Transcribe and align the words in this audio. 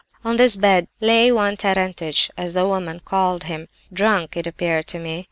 On 0.25 0.35
this 0.35 0.55
bed 0.55 0.87
lay 0.99 1.31
one 1.31 1.55
Terentich, 1.55 2.31
as 2.35 2.55
the 2.55 2.67
woman 2.67 3.01
called 3.05 3.43
him, 3.43 3.67
drunk, 3.93 4.35
it 4.35 4.47
appeared 4.47 4.87
to 4.87 4.97
me. 4.97 5.19